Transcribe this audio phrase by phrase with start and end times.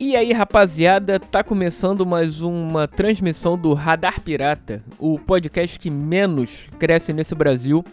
[0.00, 6.66] E aí, rapaziada, tá começando mais uma transmissão do Radar Pirata, o podcast que menos
[6.78, 7.84] cresce nesse Brasil.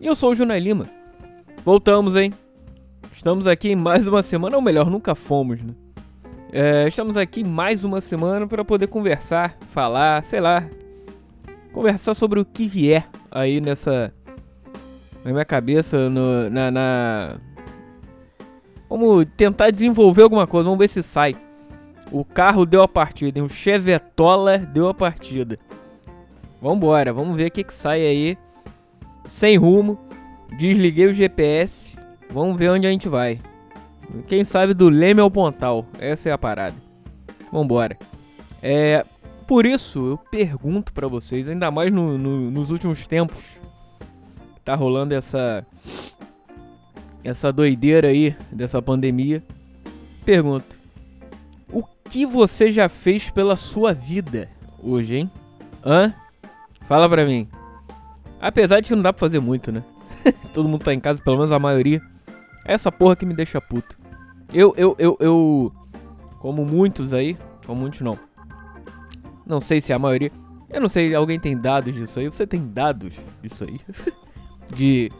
[0.00, 0.88] E eu sou o Junai Lima.
[1.62, 2.32] Voltamos, hein?
[3.12, 5.74] Estamos aqui mais uma semana, ou melhor, nunca fomos, né?
[6.50, 10.66] É, estamos aqui mais uma semana para poder conversar, falar, sei lá,
[11.70, 14.10] conversar sobre o que vier aí nessa.
[15.22, 17.36] na minha cabeça, no, na, na
[18.92, 21.34] Vamos tentar desenvolver alguma coisa, vamos ver se sai.
[22.12, 23.44] O carro deu a partida, hein?
[23.44, 25.58] o Chevetola deu a partida.
[26.60, 28.38] Vambora, vamos ver o que, que sai aí.
[29.24, 29.98] Sem rumo,
[30.58, 31.96] desliguei o GPS,
[32.30, 33.40] vamos ver onde a gente vai.
[34.26, 36.76] Quem sabe do Leme ao Pontal, essa é a parada.
[37.50, 37.96] Vambora.
[38.62, 39.06] É,
[39.46, 43.58] por isso eu pergunto para vocês, ainda mais no, no, nos últimos tempos,
[44.62, 45.66] tá rolando essa
[47.24, 49.42] essa doideira aí dessa pandemia,
[50.24, 50.81] pergunto:
[52.12, 54.46] que você já fez pela sua vida
[54.82, 55.30] hoje, hein?
[55.82, 56.12] Hã?
[56.82, 57.48] Fala pra mim.
[58.38, 59.82] Apesar de que não dá pra fazer muito, né?
[60.52, 62.02] Todo mundo tá em casa, pelo menos a maioria.
[62.66, 63.98] É essa porra que me deixa puto.
[64.52, 65.72] Eu, eu, eu, eu.
[66.38, 67.34] Como muitos aí.
[67.66, 68.18] Como muitos não.
[69.46, 70.30] Não sei se a maioria.
[70.68, 72.26] Eu não sei, alguém tem dados disso aí?
[72.26, 73.80] Você tem dados disso aí?
[74.76, 75.10] de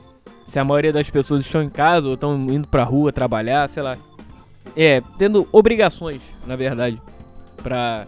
[0.45, 3.83] se a maioria das pessoas estão em casa ou estão indo pra rua trabalhar, sei
[3.83, 3.97] lá.
[4.77, 7.01] É, tendo obrigações, na verdade,
[7.63, 8.07] pra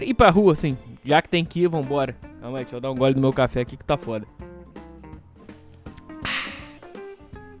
[0.00, 0.76] ir pra rua, assim.
[1.04, 2.16] Já que tem que ir, vambora.
[2.40, 4.26] Calma aí, deixa eu dar um gole do meu café aqui que tá foda.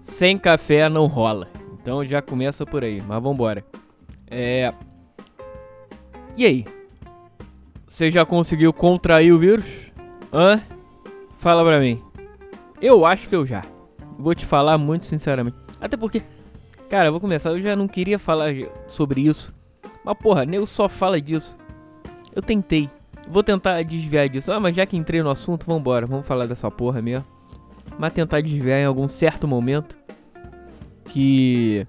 [0.02, 1.48] Sem café não rola.
[1.80, 3.64] Então já começa por aí, mas vambora.
[4.30, 4.72] É.
[6.36, 6.66] E aí?
[7.88, 9.64] Você já conseguiu contrair o vírus?
[10.32, 10.60] Hã?
[11.38, 12.02] Fala pra mim.
[12.80, 13.62] Eu acho que eu já.
[14.18, 15.56] Vou te falar muito sinceramente.
[15.80, 16.22] Até porque,
[16.90, 17.50] cara, eu vou começar.
[17.50, 18.52] Eu já não queria falar
[18.86, 19.54] sobre isso.
[20.04, 21.56] Mas porra, nego só fala disso.
[22.34, 22.90] Eu tentei.
[23.28, 24.52] Vou tentar desviar disso.
[24.52, 26.04] Ah, mas já que entrei no assunto, vambora.
[26.04, 27.24] Vamos falar dessa porra mesmo.
[27.96, 29.96] Mas tentar desviar em algum certo momento.
[31.04, 31.86] Que.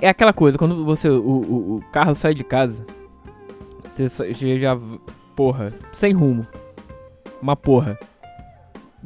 [0.00, 1.08] É aquela coisa, quando você.
[1.08, 2.84] O, o, o carro sai de casa.
[3.88, 4.76] Você já.
[5.36, 6.46] Porra, sem rumo.
[7.40, 7.98] Uma porra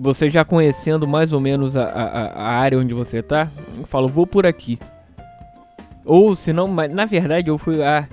[0.00, 4.08] você já conhecendo mais ou menos a, a, a área onde você tá, eu falo,
[4.08, 4.78] vou por aqui.
[6.06, 7.82] Ou se não, na verdade eu fui.
[7.82, 8.08] Ah,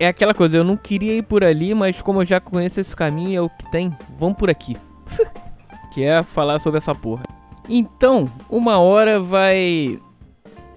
[0.00, 2.94] é aquela coisa, eu não queria ir por ali, mas como eu já conheço esse
[2.94, 4.76] caminho, é o que tem, vamos por aqui.
[5.94, 7.22] que é falar sobre essa porra.
[7.68, 10.00] Então, uma hora vai.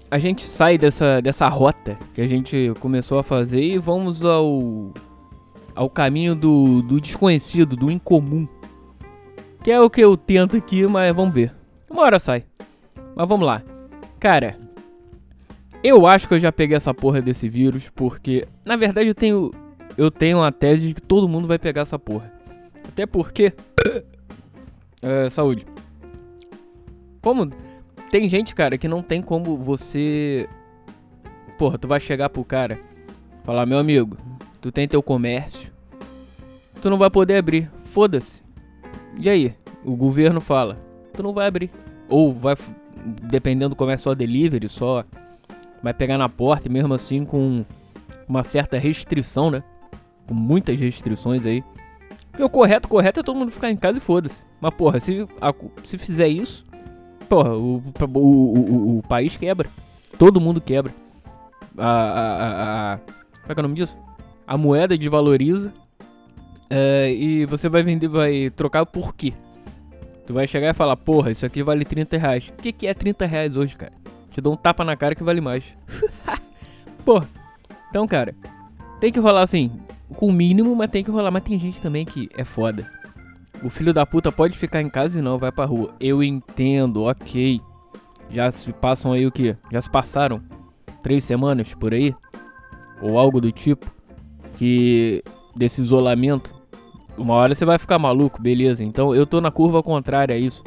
[0.08, 4.92] A gente sai dessa, dessa rota que a gente começou a fazer e vamos ao.
[5.74, 8.46] ao caminho do, do desconhecido, do incomum.
[9.66, 11.52] Que é o que eu tento aqui, mas vamos ver.
[11.90, 12.44] Uma hora sai.
[13.16, 13.64] Mas vamos lá.
[14.20, 14.56] Cara,
[15.82, 19.50] eu acho que eu já peguei essa porra desse vírus, porque na verdade eu tenho
[19.98, 22.32] eu tenho uma tese de que todo mundo vai pegar essa porra.
[22.86, 23.52] Até porque
[25.02, 25.66] é, saúde.
[27.20, 27.50] Como
[28.12, 30.48] tem gente, cara, que não tem como você
[31.58, 32.78] Porra, tu vai chegar pro cara,
[33.42, 34.16] falar: "Meu amigo,
[34.60, 35.72] tu tem teu comércio,
[36.80, 37.68] tu não vai poder abrir.
[37.86, 38.45] Foda-se.
[39.18, 39.54] E aí?
[39.84, 40.78] O governo fala,
[41.12, 41.70] tu não vai abrir.
[42.08, 42.56] Ou vai,
[43.22, 45.04] dependendo como é só delivery, só
[45.82, 47.64] vai pegar na porta e mesmo assim com
[48.28, 49.62] uma certa restrição, né?
[50.26, 51.64] Com muitas restrições aí.
[52.30, 54.44] Porque o correto, correto é todo mundo ficar em casa e foda-se.
[54.60, 56.64] Mas porra, se, a, se fizer isso,
[57.28, 57.82] porra, o,
[58.14, 59.70] o, o, o, país quebra.
[60.18, 60.92] Todo mundo quebra.
[61.78, 63.96] A, a, a, a, como é que é o nome disso?
[64.46, 65.72] A moeda desvaloriza
[66.68, 69.32] é, e você vai vender, vai trocar por quê?
[70.26, 72.48] Tu vai chegar e falar, porra, isso aqui vale 30 reais.
[72.48, 73.92] O que, que é 30 reais hoje, cara?
[74.30, 75.64] Te dou um tapa na cara que vale mais.
[77.04, 77.28] porra.
[77.88, 78.34] Então, cara,
[79.00, 79.70] tem que rolar assim,
[80.16, 81.30] com o mínimo, mas tem que rolar.
[81.30, 82.90] Mas tem gente também que é foda.
[83.62, 85.94] O filho da puta pode ficar em casa e não vai pra rua.
[86.00, 87.60] Eu entendo, ok.
[88.28, 89.56] Já se passam aí o que?
[89.70, 90.42] Já se passaram
[91.04, 92.12] três semanas por aí?
[93.00, 93.86] Ou algo do tipo.
[94.58, 95.22] Que
[95.54, 96.55] desse isolamento
[97.16, 98.82] uma hora você vai ficar maluco, beleza.
[98.82, 100.62] Então eu tô na curva contrária a isso.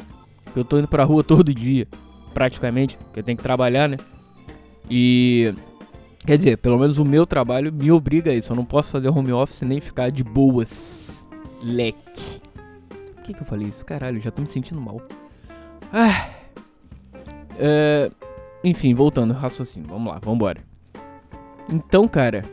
[0.54, 1.86] Eu tô indo pra rua todo dia,
[2.34, 3.96] praticamente, porque eu tenho que trabalhar, né?
[4.88, 5.54] E.
[6.26, 8.52] Quer dizer, pelo menos o meu trabalho me obriga a isso.
[8.52, 11.26] Eu não posso fazer home office nem ficar de boas.
[11.62, 12.42] Leque.
[13.14, 13.84] Por que, que eu falei isso?
[13.86, 15.00] Caralho, já tô me sentindo mal.
[15.90, 16.28] Ah.
[17.58, 18.10] É,
[18.62, 19.88] enfim, voltando, raciocínio.
[19.88, 20.60] Vamos lá, vambora.
[21.72, 22.44] Então, cara.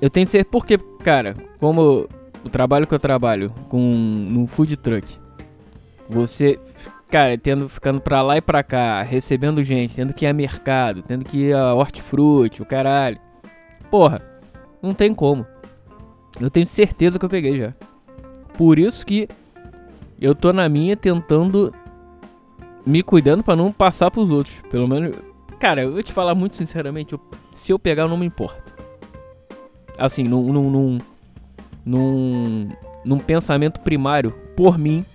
[0.00, 0.50] Eu tenho certeza.
[0.50, 2.08] Porque, cara, como
[2.44, 5.18] o trabalho que eu trabalho com no food truck,
[6.08, 6.58] você
[7.10, 11.02] cara, tendo, ficando pra lá e pra cá, recebendo gente, tendo que ir a mercado,
[11.02, 13.18] tendo que ir a hortifruti, o caralho.
[13.90, 14.22] Porra,
[14.82, 15.46] não tem como.
[16.40, 17.74] Eu tenho certeza que eu peguei já.
[18.56, 19.28] Por isso que
[20.20, 21.72] eu tô na minha tentando
[22.84, 24.60] me cuidando para não passar pros outros.
[24.70, 25.16] Pelo menos,
[25.58, 27.20] cara, eu vou te falar muito sinceramente, eu,
[27.52, 28.62] se eu pegar eu não me importo.
[29.96, 30.98] Assim, num, num, num,
[31.88, 32.68] num,
[33.02, 35.06] num pensamento primário, por mim,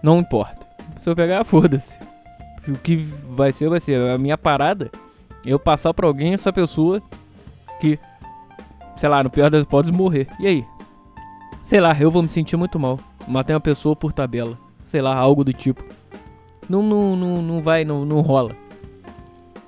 [0.00, 0.64] não importa.
[1.00, 1.98] Se eu pegar, foda-se.
[2.68, 4.10] O que vai ser, vai ser.
[4.10, 4.90] A minha parada,
[5.44, 7.02] eu passar pra alguém essa pessoa
[7.80, 7.98] que,
[8.96, 10.28] sei lá, no pior das hipóteses, morrer.
[10.38, 10.64] E aí?
[11.64, 13.00] Sei lá, eu vou me sentir muito mal.
[13.26, 14.56] Matei uma pessoa por tabela.
[14.84, 15.84] Sei lá, algo do tipo.
[16.68, 18.54] Não, não, não, não vai, não, não rola.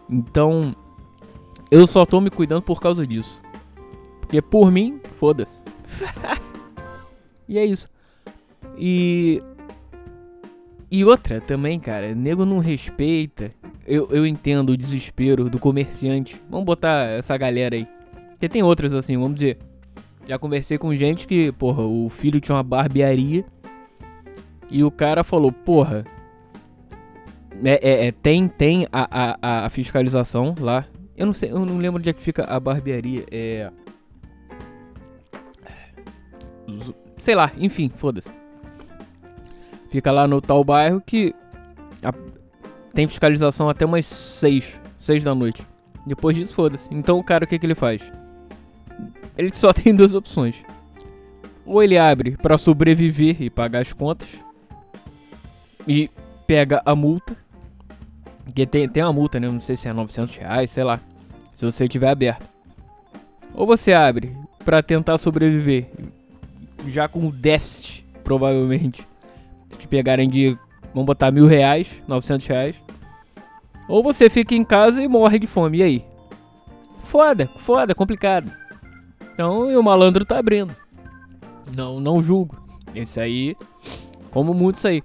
[0.09, 0.75] Então,
[1.71, 3.41] eu só tô me cuidando por causa disso.
[4.21, 5.60] Porque por mim, foda-se.
[7.49, 7.89] E é isso.
[8.77, 9.43] E.
[10.91, 13.53] E outra também, cara, nego não respeita.
[13.87, 16.41] Eu, eu entendo o desespero do comerciante.
[16.51, 17.87] Vamos botar essa galera aí.
[18.31, 19.59] Porque tem outras assim, vamos dizer.
[20.27, 23.45] Já conversei com gente que, porra, o filho tinha uma barbearia.
[24.69, 26.05] E o cara falou, porra.
[27.63, 30.87] É, é, é, tem tem a, a, a fiscalização lá.
[31.17, 33.25] Eu não sei, eu não lembro onde é que fica a barbearia.
[33.31, 33.71] É.
[37.19, 38.31] Sei lá, enfim, foda-se.
[39.91, 41.35] Fica lá no tal bairro que
[42.03, 42.13] a,
[42.95, 45.67] tem fiscalização até umas 6, 6 da noite.
[46.07, 46.89] Depois disso, foda-se.
[46.91, 48.03] Então o cara, o que, que ele faz?
[49.37, 50.57] Ele só tem duas opções.
[51.65, 54.29] Ou ele abre para sobreviver e pagar as contas.
[55.87, 56.11] E
[56.47, 57.37] pega a multa.
[58.55, 59.49] Que tem, tem uma multa, né?
[59.49, 61.01] Não sei se é 900 reais, sei lá.
[61.55, 62.49] Se você tiver aberto.
[63.55, 65.91] Ou você abre para tentar sobreviver.
[66.89, 69.07] Já com déficit, provavelmente.
[69.79, 70.57] Te pegarem de,
[70.93, 72.77] vamos botar mil reais, 900 reais.
[73.89, 75.79] Ou você fica em casa e morre de fome.
[75.79, 76.05] E aí?
[77.05, 78.51] Foda, foda, complicado.
[79.35, 80.75] Então o malandro tá abrindo.
[81.77, 82.57] Não, não julgo.
[82.95, 83.57] Esse aí,
[84.31, 85.03] como muitos aí.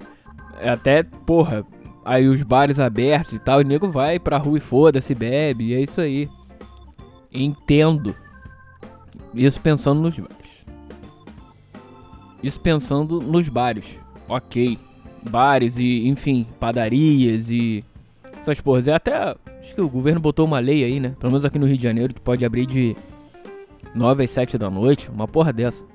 [0.59, 1.65] É até, porra,
[2.03, 5.73] aí os bares abertos e tal, o nego vai pra rua e foda-se, bebe, e
[5.73, 6.29] é isso aí.
[7.31, 8.15] Entendo.
[9.33, 10.44] Isso pensando nos bares.
[12.41, 13.97] Isso pensando nos bares.
[14.27, 14.77] Ok.
[15.29, 17.83] Bares e, enfim, padarias e
[18.39, 18.87] essas porras.
[18.87, 21.15] E até, acho que o governo botou uma lei aí, né?
[21.19, 22.95] Pelo menos aqui no Rio de Janeiro, que pode abrir de
[23.93, 25.85] 9 às 7 da noite, uma porra dessa.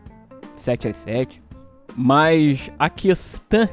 [0.56, 1.42] 7 às 7.
[1.96, 3.68] Mas a questão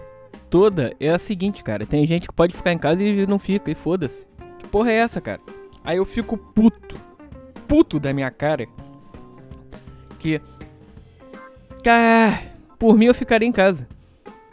[0.50, 1.86] toda é a seguinte, cara.
[1.86, 4.26] Tem gente que pode ficar em casa e não fica, e foda-se.
[4.60, 5.42] Que porra é essa, cara?
[5.84, 7.00] Aí eu fico puto.
[7.68, 8.68] Puto da minha cara.
[10.20, 10.42] Que.
[11.84, 12.42] Cara,
[12.78, 13.88] por mim eu ficaria em casa.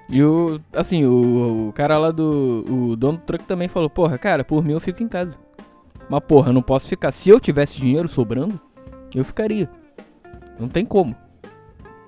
[0.09, 0.61] E o.
[0.73, 2.65] Assim, o, o cara lá do.
[2.69, 5.39] O dono do truck também falou: Porra, cara, por mim eu fico em casa.
[6.09, 7.11] Mas porra, eu não posso ficar.
[7.11, 8.61] Se eu tivesse dinheiro sobrando,
[9.15, 9.71] eu ficaria.
[10.59, 11.17] Não tem como.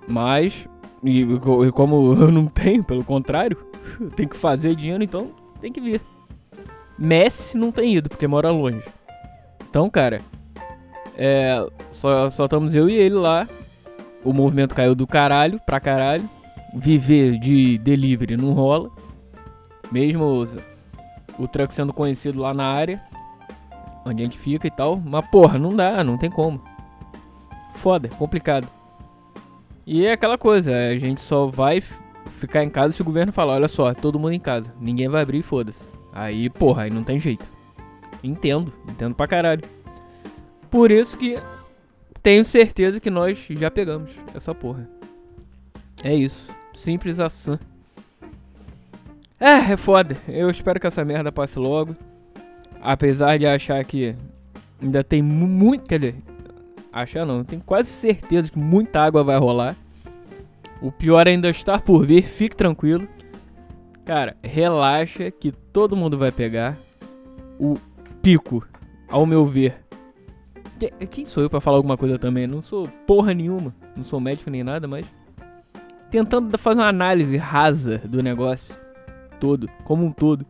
[0.06, 0.68] Mas,
[1.02, 3.56] e, e como eu não tenho, pelo contrário,
[4.00, 5.30] eu tenho que fazer dinheiro, então
[5.60, 6.00] tem que vir.
[6.98, 8.82] Messi não tem ido, porque mora longe.
[9.68, 10.20] Então, cara,
[11.16, 13.48] é, só, só estamos eu e ele lá.
[14.26, 16.28] O movimento caiu do caralho pra caralho.
[16.74, 18.90] Viver de delivery não rola.
[19.92, 20.44] Mesmo
[21.38, 23.00] o, truck sendo conhecido lá na área,
[24.04, 25.00] onde a gente fica e tal.
[25.02, 26.60] Mas porra, não dá, não tem como
[27.76, 28.68] foda, complicado.
[29.86, 31.80] E é aquela coisa, a gente só vai
[32.28, 35.22] ficar em casa se o governo falar, olha só, todo mundo em casa, ninguém vai
[35.22, 35.88] abrir foda-se.
[36.12, 37.46] Aí, porra, aí não tem jeito.
[38.24, 39.62] Entendo, entendo pra caralho.
[40.68, 41.38] Por isso que
[42.26, 44.88] tenho certeza que nós já pegamos essa porra.
[46.02, 47.56] É isso, simples assim.
[49.38, 50.16] É, é foda.
[50.26, 51.94] Eu espero que essa merda passe logo.
[52.80, 54.16] Apesar de achar que
[54.82, 56.16] ainda tem muito, quer dizer,
[56.92, 59.76] Achar não, tenho quase certeza que muita água vai rolar.
[60.82, 63.06] O pior ainda está por vir, fique tranquilo.
[64.04, 66.76] Cara, relaxa que todo mundo vai pegar.
[67.56, 67.76] O
[68.20, 68.66] pico,
[69.08, 69.85] ao meu ver.
[71.10, 72.46] Quem sou eu para falar alguma coisa também?
[72.46, 75.06] Não sou porra nenhuma, não sou médico nem nada, mas
[76.10, 78.76] tentando fazer uma análise rasa do negócio
[79.40, 80.46] todo, como um todo.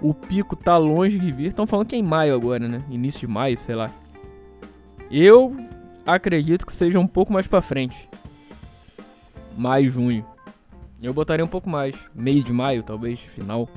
[0.00, 1.48] O pico tá longe de vir.
[1.48, 2.82] Estão falando que é em maio agora, né?
[2.90, 3.90] Início de maio, sei lá.
[5.10, 5.56] Eu
[6.04, 8.08] acredito que seja um pouco mais para frente.
[9.56, 10.26] Maio, junho.
[11.02, 11.94] Eu botaria um pouco mais.
[12.14, 13.68] Mês de maio, talvez, final.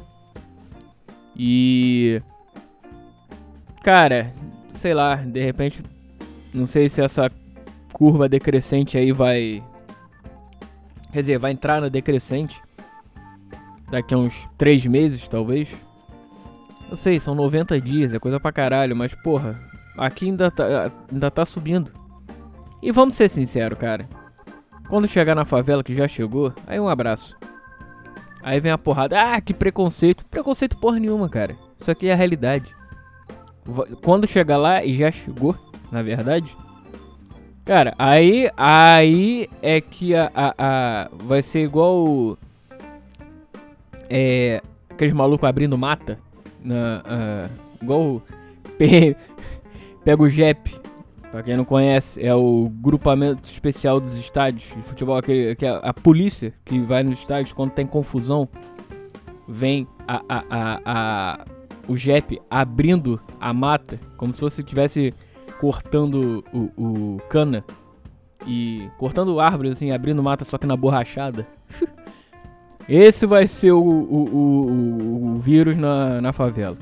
[1.36, 2.22] E.
[3.82, 4.34] Cara,
[4.80, 5.84] sei lá, de repente.
[6.54, 7.30] Não sei se essa
[7.94, 9.64] curva decrescente aí vai.
[11.12, 12.60] Quer dizer, vai entrar na decrescente.
[13.90, 15.70] daqui a uns 3 meses, talvez.
[16.90, 19.60] Eu sei, são 90 dias, é coisa pra caralho, mas porra,
[19.98, 21.92] aqui ainda tá, ainda tá subindo.
[22.82, 24.08] E vamos ser sinceros, cara.
[24.88, 27.38] Quando chegar na favela, que já chegou, aí um abraço.
[28.42, 29.22] Aí vem a porrada.
[29.22, 30.26] Ah, que preconceito.
[30.26, 31.56] Preconceito porra nenhuma, cara.
[31.78, 32.74] Isso aqui é a realidade.
[34.04, 35.56] Quando chegar lá, e já chegou,
[35.92, 36.56] na verdade.
[37.66, 42.38] Cara, aí, aí é que a, a, a vai ser igual
[44.10, 46.18] é, aqueles malucos abrindo mata.
[46.64, 47.50] Na, uh,
[47.82, 48.22] igual
[48.78, 49.16] pe,
[50.04, 50.80] pega o JEP
[51.32, 55.80] Pra quem não conhece, é o grupamento especial dos estádios de futebol, aquele, que é
[55.84, 58.50] a polícia que vai nos estádios quando tem confusão,
[59.48, 61.46] vem a, a, a, a
[61.90, 65.14] o JEP abrindo a mata, como se fosse estivesse
[65.60, 67.66] cortando o, o, cana
[68.46, 71.46] e cortando árvores assim, abrindo mata só que na borrachada.
[72.88, 76.78] Esse vai ser o, o, o, o, vírus na, na favela.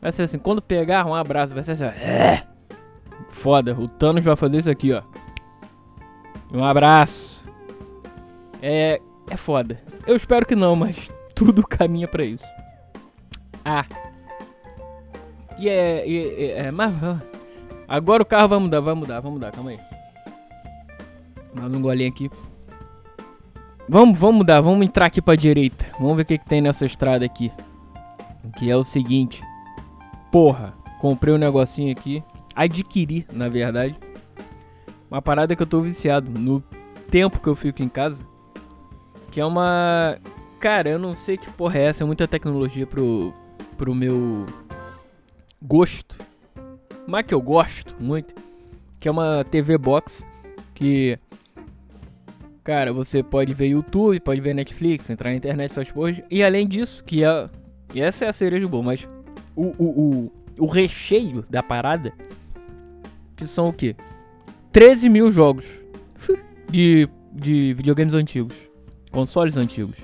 [0.00, 2.42] Vai ser assim, quando pegar um abraço, vai ser assim, é
[3.30, 5.02] Foda, o Thanos vai fazer isso aqui, ó.
[6.52, 7.44] Um abraço.
[8.60, 9.00] É.
[9.30, 9.78] É foda.
[10.06, 12.46] Eu espero que não, mas tudo caminha para isso.
[13.64, 13.84] Ah.
[15.58, 16.08] E é.
[16.08, 16.94] E, é, mas.
[17.86, 19.80] Agora o carro vai mudar, vai mudar, vai mudar, calma aí.
[21.54, 22.30] Mais um golinho aqui.
[23.88, 25.86] Vamos, vamos mudar, vamos entrar aqui pra direita.
[25.98, 27.50] Vamos ver o que, que tem nessa estrada aqui.
[28.58, 29.42] Que é o seguinte.
[30.30, 32.22] Porra, comprei um negocinho aqui
[32.54, 33.94] adquirir, na verdade.
[35.10, 36.62] Uma parada que eu tô viciado no
[37.10, 38.22] tempo que eu fico em casa.
[39.30, 40.18] Que é uma.
[40.60, 43.32] Cara, eu não sei que porra é essa, é muita tecnologia pro,
[43.76, 44.44] pro meu
[45.62, 46.18] gosto.
[47.06, 48.34] Mas que eu gosto muito.
[49.00, 50.26] Que é uma TV Box.
[50.74, 51.18] Que.
[52.62, 56.20] Cara, você pode ver YouTube, pode ver Netflix, entrar na internet, essas porras.
[56.30, 57.48] E além disso, que é.
[57.94, 59.08] E essa é a cereja boa, mas.
[59.56, 62.12] O, o, o, o recheio da parada
[63.38, 63.94] que são o quê?
[64.72, 65.66] 13 mil jogos
[66.68, 68.54] de, de videogames antigos,
[69.10, 69.96] consoles antigos.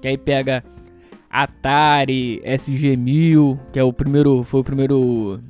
[0.00, 0.64] Que aí pega
[1.30, 5.40] Atari, SG-1000, que é o primeiro, foi o primeiro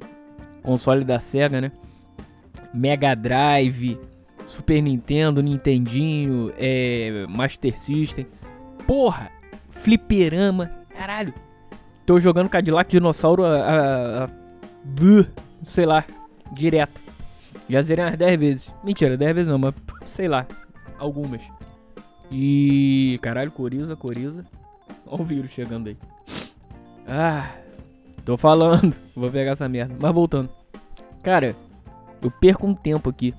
[0.62, 1.72] console da Sega, né?
[2.74, 3.98] Mega Drive,
[4.44, 8.26] Super Nintendo, Nintendinho, é, Master System.
[8.86, 9.30] Porra,
[9.70, 11.32] fliperama, caralho.
[12.04, 14.30] Tô jogando Cadillac Dinossauro a, a, a,
[15.64, 16.04] sei lá,
[16.52, 17.00] direto.
[17.68, 18.74] Já zerei umas 10 vezes.
[18.84, 20.46] Mentira, 10 vezes não, mas sei lá.
[20.98, 21.40] Algumas.
[22.30, 23.16] E.
[23.22, 24.44] Caralho, Coriza, Coriza.
[25.10, 25.96] Olha o vírus chegando aí.
[27.06, 27.50] Ah.
[28.24, 28.96] Tô falando.
[29.14, 29.94] Vou pegar essa merda.
[30.00, 30.48] Mas voltando.
[31.22, 31.56] Cara,
[32.22, 33.34] eu perco um tempo aqui.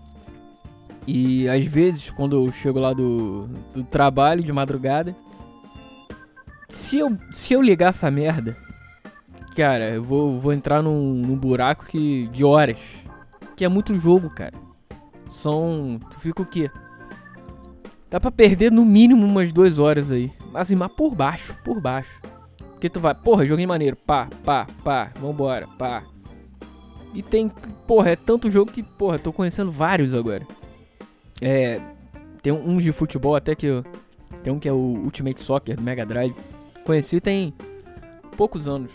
[1.07, 5.15] E às vezes, quando eu chego lá do, do trabalho de madrugada.
[6.69, 8.57] Se eu, se eu ligar essa merda.
[9.55, 13.01] Cara, eu vou, vou entrar num, num buraco que, de horas
[13.61, 14.55] que é muito jogo, cara.
[15.27, 15.99] São.
[16.09, 16.71] Tu fica o quê?
[18.09, 20.31] Dá pra perder no mínimo umas duas horas aí.
[20.51, 22.21] Mas por baixo, por baixo.
[22.71, 26.03] Porque tu vai, porra, joguinho maneiro, pá, pá, pá, vambora, pá.
[27.13, 27.49] E tem,
[27.87, 30.45] porra, é tanto jogo que, porra, tô conhecendo vários agora.
[31.41, 31.79] É.
[32.41, 33.67] Tem uns de futebol até que.
[33.67, 33.85] Eu,
[34.41, 36.35] tem um que é o Ultimate Soccer do Mega Drive.
[36.85, 37.53] Conheci tem
[38.35, 38.91] poucos anos.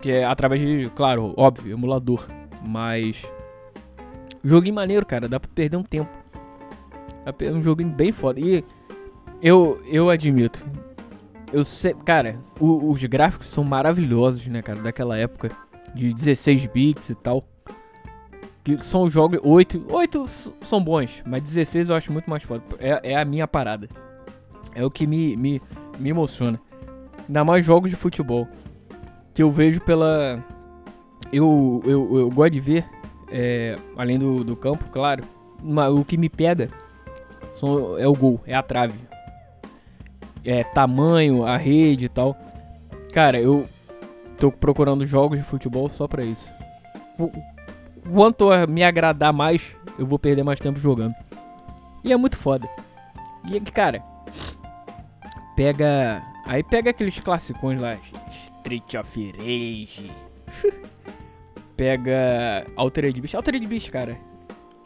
[0.00, 2.26] Que é através de, claro, óbvio, emulador.
[2.66, 3.24] Mas
[4.44, 5.26] Joguinho maneiro, cara.
[5.26, 6.10] Dá pra perder um tempo.
[7.24, 8.38] É um joguinho bem foda.
[8.38, 8.62] E
[9.44, 10.66] eu, eu admito.
[11.52, 15.50] Eu sei, cara, o, os gráficos são maravilhosos, né, cara, daquela época
[15.94, 17.44] de 16 bits e tal.
[18.64, 20.26] Que são jogos 8, 8
[20.62, 22.64] são bons, mas 16 eu acho muito mais foda.
[22.78, 23.86] É, é a minha parada.
[24.74, 25.60] É o que me, me,
[25.98, 26.58] me emociona.
[27.28, 28.48] Ainda mais jogos de futebol.
[29.34, 30.42] Que eu vejo pela.
[31.30, 32.86] Eu, eu, eu gosto de ver
[33.30, 35.24] é, além do, do campo, claro.
[35.62, 36.70] o que me pega
[37.52, 38.98] são, é o gol, é a trave.
[40.44, 42.36] É tamanho, a rede e tal.
[43.12, 43.66] Cara, eu
[44.38, 46.52] tô procurando jogos de futebol só pra isso.
[48.12, 51.14] Quanto a me agradar mais, eu vou perder mais tempo jogando.
[52.02, 52.68] E é muito foda.
[53.50, 54.02] E cara,
[55.56, 56.22] pega.
[56.46, 57.96] Aí pega aqueles classicões lá.
[58.28, 60.12] Street of Rage.
[61.76, 63.34] pega Altered Beast.
[63.34, 64.18] Altered Beast, cara,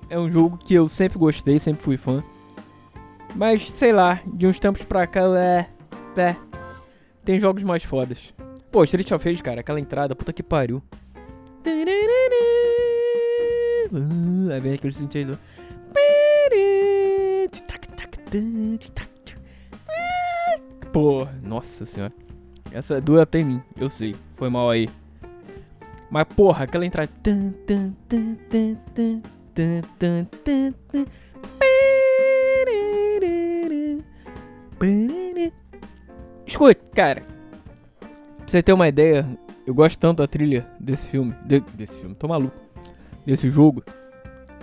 [0.09, 2.23] é um jogo que eu sempre gostei, sempre fui fã.
[3.35, 5.67] Mas, sei lá, de uns tempos pra cá, é...
[6.17, 6.37] É...
[7.25, 8.33] Tem jogos mais fodas.
[8.73, 10.83] Pô, Street of Rage, cara, aquela entrada, puta que pariu.
[14.53, 15.39] Aí vem aquele sentido.
[20.93, 22.13] Porra, nossa senhora.
[22.73, 24.15] Essa doeu até em mim, eu sei.
[24.37, 24.89] Foi mal aí.
[26.11, 27.11] Mas porra, aquela entrada.
[36.47, 37.23] Escute, cara.
[38.01, 39.27] Pra você ter uma ideia,
[39.67, 41.35] eu gosto tanto da trilha desse filme.
[41.45, 42.57] De, desse filme, tô maluco.
[43.27, 43.83] Desse jogo.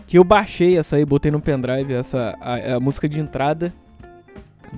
[0.07, 3.74] Que eu baixei essa aí, botei no pendrive, essa a, a música de entrada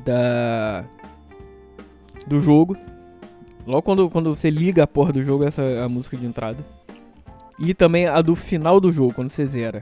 [0.03, 0.83] da
[2.27, 2.77] do jogo.
[3.65, 6.63] Logo quando, quando você liga a porra do jogo, essa é a música de entrada.
[7.59, 9.81] E também a do final do jogo, quando você zera.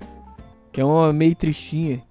[0.71, 2.01] Que é uma meio tristinha.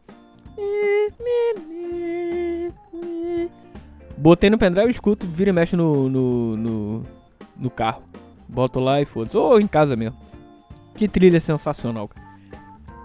[4.24, 7.02] Botei no pendrive, escuto, vira e mexe no, no, no,
[7.58, 8.02] no carro.
[8.48, 9.36] Boto lá e foda-se.
[9.36, 10.16] Ou em casa mesmo.
[10.96, 12.26] Que trilha sensacional, cara.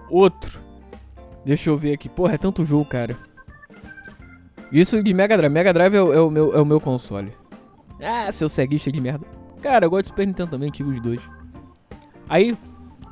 [0.09, 0.61] Outro.
[1.43, 2.07] Deixa eu ver aqui.
[2.07, 3.17] Porra, é tanto jogo, cara.
[4.71, 5.51] Isso de Mega Drive.
[5.51, 7.33] Mega Drive é o, é o, meu, é o meu console.
[8.01, 9.27] Ah, seu ceguista de merda.
[9.61, 11.19] Cara, eu gosto de Super Nintendo também, tive os dois.
[12.29, 12.57] Aí,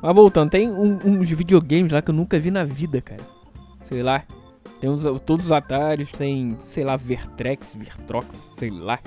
[0.00, 3.20] mas voltando, tem um, uns videogames lá que eu nunca vi na vida, cara.
[3.84, 4.24] Sei lá.
[4.80, 4.90] Tem
[5.26, 9.00] todos os atalhos, tem, sei lá, Vertrex, Vertrox, sei lá.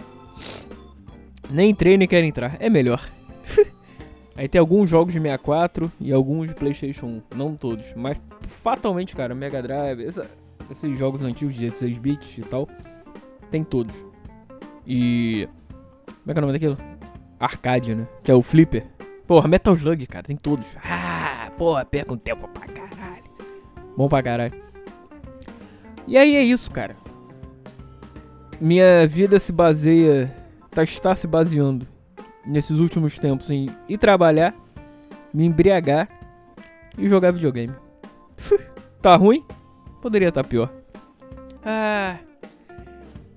[1.50, 3.02] Nem entrei nem quero entrar, é melhor.
[4.36, 9.16] Aí tem alguns jogos de 64 e alguns de Playstation 1, não todos, mas fatalmente,
[9.16, 10.30] cara, Mega Drive, essa,
[10.70, 12.68] esses jogos antigos de 16 bits e tal,
[13.50, 13.96] tem todos.
[14.86, 15.48] E
[16.06, 16.78] como é que é o nome daquilo?
[17.40, 18.08] Arcade, né?
[18.24, 18.86] Que é o Flipper.
[19.28, 20.68] Porra, Metal Slug, cara, tem todos.
[20.84, 23.24] Ah, porra, perca um tempo pra caralho.
[23.96, 24.71] Bom pra caralho.
[26.08, 26.96] E aí é isso, cara.
[28.60, 30.34] Minha vida se baseia.
[30.70, 31.86] Tá, está se baseando
[32.46, 34.56] nesses últimos tempos em ir trabalhar,
[35.34, 36.08] me embriagar
[36.98, 37.74] e jogar videogame.
[39.02, 39.46] tá ruim?
[40.02, 40.72] Poderia estar tá pior.
[41.66, 42.18] Ah.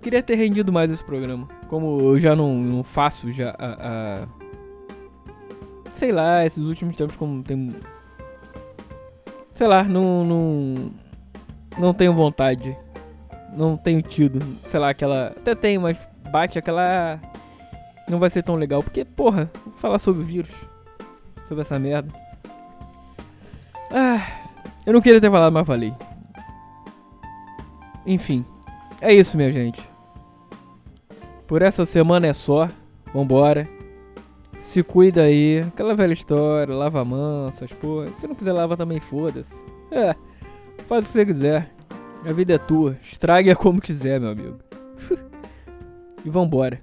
[0.00, 1.48] Queria ter rendido mais esse programa.
[1.66, 4.26] Como eu já não, não faço já a,
[5.90, 7.74] Sei lá, esses últimos tempos como tem.
[9.54, 10.24] Sei lá, não.
[10.24, 10.90] Não,
[11.78, 12.76] não tenho vontade.
[13.56, 14.40] Não tenho tido.
[14.66, 15.28] Sei lá, aquela.
[15.28, 15.96] Até tenho, mas
[16.30, 17.20] bate aquela.
[18.08, 18.82] Não vai ser tão legal.
[18.82, 20.50] Porque, porra, falar sobre o vírus.
[21.48, 22.12] Sobre essa merda.
[23.90, 24.26] Ah,
[24.84, 25.92] eu não queria ter falado, mas falei.
[28.06, 28.44] Enfim.
[29.00, 29.88] É isso, minha gente.
[31.46, 32.68] Por essa semana é só.
[33.12, 33.68] Vambora.
[34.58, 35.60] Se cuida aí.
[35.60, 38.08] Aquela velha história, lava a mão, essas porra.
[38.18, 39.54] Se não quiser lava também, foda-se.
[39.90, 40.14] É,
[40.84, 41.70] faz o que você quiser.
[42.24, 42.96] A vida é tua.
[43.02, 44.58] Estrague-a como quiser, meu amigo.
[46.24, 46.80] e vambora.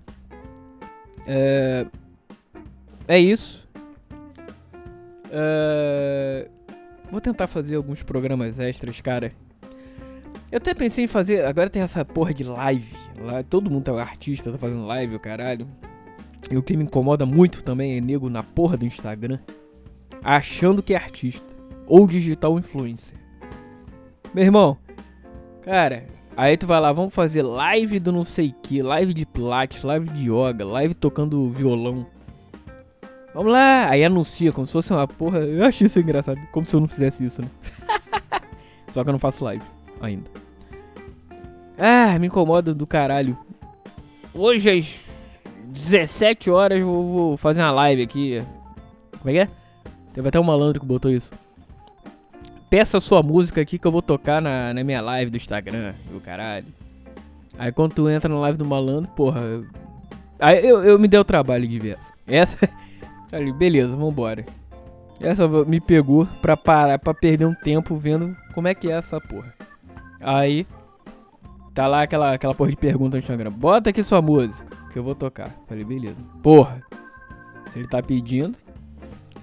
[1.26, 1.86] É,
[3.08, 3.68] é isso.
[5.32, 6.48] É,
[7.10, 9.32] vou tentar fazer alguns programas extras, cara.
[10.52, 11.46] Eu até pensei em fazer.
[11.46, 12.96] Agora tem essa porra de live.
[13.20, 15.68] Lá, todo mundo é artista, tá fazendo live, o caralho.
[16.50, 19.40] E o que me incomoda muito também é nego na porra do Instagram
[20.24, 21.46] achando que é artista
[21.88, 23.18] ou digital influencer.
[24.34, 24.78] Meu irmão,
[25.62, 26.06] cara,
[26.38, 30.08] aí tu vai lá, vamos fazer live do não sei que, live de pilates, live
[30.08, 32.06] de yoga, live tocando violão.
[33.34, 35.40] Vamos lá, aí anuncia como se fosse uma porra.
[35.40, 37.50] Eu acho isso engraçado, como se eu não fizesse isso, né?
[38.94, 39.64] Só que eu não faço live
[40.02, 40.30] ainda.
[41.78, 43.38] Ah, me incomoda do caralho.
[44.34, 45.02] Hoje às
[45.66, 48.42] 17 horas eu vou fazer uma live aqui.
[49.20, 49.50] Como é que é?
[50.14, 51.32] Teve até um malandro que botou isso.
[52.72, 56.22] Peça sua música aqui que eu vou tocar na, na minha live do Instagram, o
[56.22, 56.68] caralho.
[57.60, 59.42] Aí quando tu entra na live do malandro, porra.
[59.42, 59.66] Eu...
[60.40, 62.14] Aí eu, eu me dei o trabalho de ver essa.
[62.64, 62.70] Essa.
[63.34, 64.46] Ali, beleza, vambora.
[65.20, 69.20] Essa me pegou pra parar, pra perder um tempo vendo como é que é essa
[69.20, 69.54] porra.
[70.22, 70.66] Aí,
[71.74, 73.52] tá lá aquela, aquela porra de pergunta no Instagram.
[73.52, 75.54] Bota aqui sua música, que eu vou tocar.
[75.68, 76.16] Falei, beleza.
[76.42, 76.82] Porra,
[77.70, 78.58] se ele tá pedindo,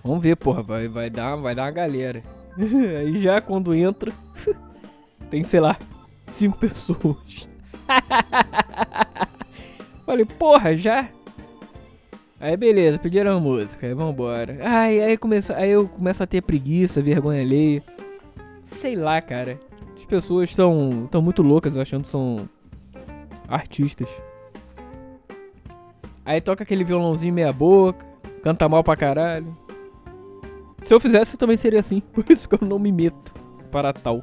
[0.03, 2.23] vamos ver, porra, vai, vai, dar, vai dar uma galera.
[2.99, 4.12] Aí já quando entra,
[5.31, 5.77] tem, sei lá,
[6.27, 7.49] cinco pessoas.
[10.05, 11.09] Falei, porra, já?
[12.40, 14.59] Aí beleza, pediram a música, aí vambora.
[14.62, 17.83] Ai, aí, começa, aí eu começo a ter preguiça, vergonha alheia.
[18.64, 19.59] Sei lá, cara
[20.09, 22.49] pessoas são tão muito loucas achando que são
[23.47, 24.09] artistas.
[26.25, 28.05] Aí toca aquele violãozinho meia boca,
[28.42, 29.57] canta mal pra caralho.
[30.83, 32.01] Se eu fizesse, eu também seria assim.
[32.12, 33.33] Por isso que eu não me meto
[33.71, 34.23] para tal.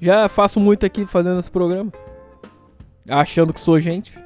[0.00, 1.92] Já faço muito aqui fazendo esse programa.
[3.08, 4.18] Achando que sou gente.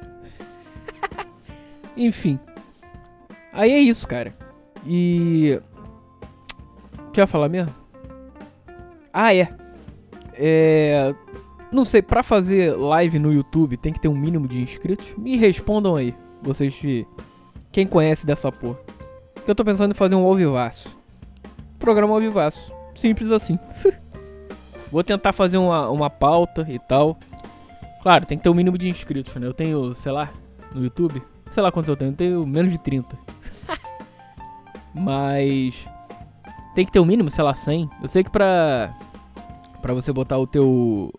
[1.95, 2.39] Enfim.
[3.53, 4.33] Aí é isso, cara.
[4.85, 5.59] E.
[7.07, 7.73] O que eu ia falar mesmo?
[9.13, 9.49] Ah, é.
[10.33, 11.13] É,
[11.71, 15.13] Não sei, pra fazer live no YouTube tem que ter um mínimo de inscritos?
[15.17, 17.05] Me respondam aí, vocês que.
[17.71, 18.79] Quem conhece dessa porra.
[19.45, 20.97] Que eu tô pensando em fazer um ao vivaço.
[21.81, 22.71] Programa ao vivaço.
[22.95, 23.59] Simples assim.
[24.91, 27.17] Vou tentar fazer uma, uma pauta e tal.
[28.03, 29.47] Claro, tem que ter um mínimo de inscritos, né?
[29.47, 30.29] Eu tenho, sei lá,
[30.73, 31.21] no YouTube.
[31.49, 32.11] Sei lá quantos eu tenho.
[32.11, 33.17] Eu tenho menos de 30.
[34.93, 35.85] Mas.
[36.75, 37.89] Tem que ter um mínimo, sei lá, 100.
[38.01, 38.93] Eu sei que pra.
[39.81, 41.11] Pra você botar o teu.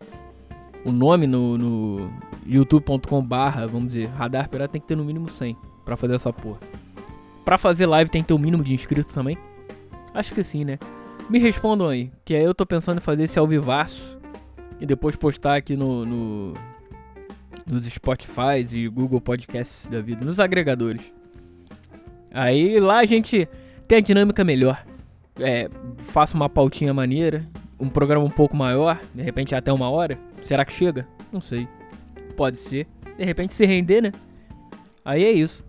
[0.85, 2.11] O nome no, no
[2.46, 6.33] youtube.com barra, vamos dizer, radar pirata tem que ter no mínimo 100 pra fazer essa
[6.33, 6.59] porra.
[7.44, 9.38] Pra fazer live tem que ter um mínimo de inscritos também?
[10.14, 10.79] Acho que sim, né?
[11.29, 14.18] Me respondam aí, que aí eu tô pensando em fazer esse ao vivaço
[14.81, 16.55] e depois postar aqui no, no
[17.66, 21.12] nos Spotify e Google Podcasts da vida, nos agregadores.
[22.31, 23.48] Aí lá a gente
[23.87, 24.85] tem a dinâmica melhor.
[25.38, 27.46] É, faço uma pautinha maneira,
[27.79, 30.18] um programa um pouco maior, de repente até uma hora.
[30.40, 31.07] Será que chega?
[31.33, 31.68] Não sei.
[32.37, 32.87] Pode ser.
[33.16, 34.12] De repente se render, né?
[35.05, 35.64] Aí é isso.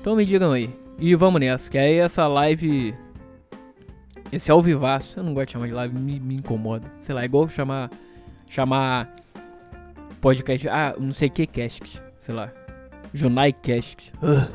[0.00, 0.70] Então me digam aí.
[0.98, 2.94] E vamos nessa, que aí essa live.
[4.36, 6.92] Esse ao vivaço, eu não gosto de chamar de live, me, me incomoda.
[7.00, 7.90] Sei lá, é igual chamar.
[8.46, 9.08] Chamar.
[10.20, 10.68] Podcast.
[10.68, 12.02] Ah, não sei que cast.
[12.20, 12.52] Sei lá.
[13.14, 14.12] Junai Cast.
[14.16, 14.46] Uh.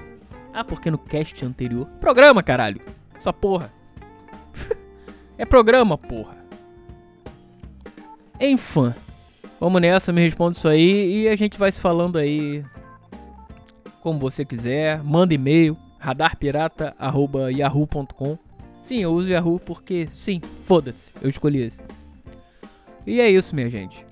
[0.54, 1.88] Ah, porque no cast anterior.
[2.00, 2.80] Programa, caralho.
[3.18, 3.74] Só porra.
[5.36, 6.38] é programa, porra.
[8.40, 8.94] Enfim.
[9.60, 12.64] Vamos nessa, me responde isso aí e a gente vai se falando aí
[14.04, 15.04] como você quiser.
[15.04, 18.51] Manda e-mail radarpirata@yahoo.com.
[18.82, 21.80] Sim, eu uso Yahoo porque sim, foda-se, eu escolhi esse.
[23.06, 24.06] E é isso, minha gente.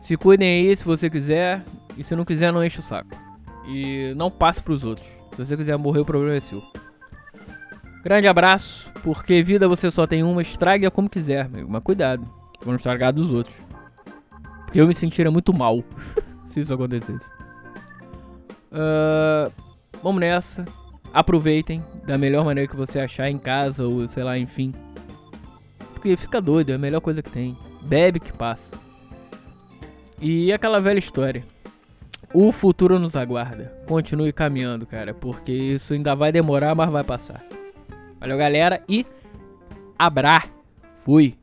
[0.00, 1.64] Se cuidem aí se você quiser
[1.96, 3.10] e se não quiser não enche o saco.
[3.66, 5.06] E não passe pros outros.
[5.32, 6.62] Se você quiser morrer, o problema é seu.
[8.02, 11.68] Grande abraço, porque vida você só tem uma, estrague-a como quiser, amigo.
[11.70, 12.24] Mas cuidado,
[12.58, 13.54] pra não estragar dos outros.
[14.64, 15.82] Porque eu me sentiria muito mal
[16.46, 17.28] se isso acontecesse.
[18.72, 19.52] Uh,
[20.02, 20.64] vamos nessa.
[21.18, 24.72] Aproveitem da melhor maneira que você achar em casa ou sei lá, enfim.
[25.92, 27.58] Porque fica doido, é a melhor coisa que tem.
[27.82, 28.70] Bebe que passa.
[30.20, 31.44] E aquela velha história.
[32.32, 33.76] O futuro nos aguarda.
[33.84, 37.44] Continue caminhando, cara, porque isso ainda vai demorar, mas vai passar.
[38.20, 39.04] Valeu, galera, e
[39.98, 40.44] abra.
[41.02, 41.36] Fui.